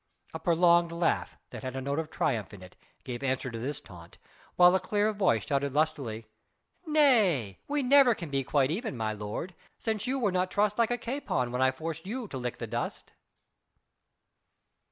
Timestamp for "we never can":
7.67-8.31